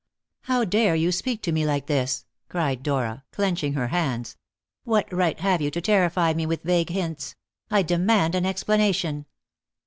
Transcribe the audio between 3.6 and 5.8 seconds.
her hands; "what right have you to